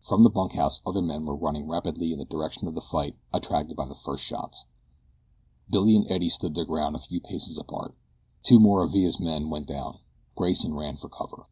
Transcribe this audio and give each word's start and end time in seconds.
From 0.00 0.22
the 0.22 0.30
bunkhouse 0.30 0.80
other 0.86 1.02
men 1.02 1.26
were 1.26 1.36
running 1.36 1.68
rapidly 1.68 2.10
in 2.10 2.18
the 2.18 2.24
direction 2.24 2.66
of 2.66 2.74
the 2.74 2.80
fight, 2.80 3.16
attracted 3.34 3.76
by 3.76 3.84
the 3.86 3.94
first 3.94 4.24
shots. 4.24 4.64
Billy 5.68 5.94
and 5.94 6.10
Eddie 6.10 6.30
stood 6.30 6.54
their 6.54 6.64
ground, 6.64 6.96
a 6.96 7.00
few 7.00 7.20
paces 7.20 7.58
apart. 7.58 7.94
Two 8.42 8.58
more 8.58 8.82
of 8.82 8.92
Villa's 8.92 9.20
men 9.20 9.50
went 9.50 9.66
down. 9.66 9.98
Grayson 10.34 10.72
ran 10.72 10.96
for 10.96 11.10
cover. 11.10 11.48